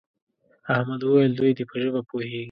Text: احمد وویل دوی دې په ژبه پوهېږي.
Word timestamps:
احمد 0.75 1.01
وویل 1.03 1.31
دوی 1.39 1.51
دې 1.57 1.63
په 1.69 1.75
ژبه 1.81 2.01
پوهېږي. 2.09 2.39